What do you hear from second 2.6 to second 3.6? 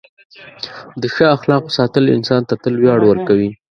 تل ویاړ ورکوي.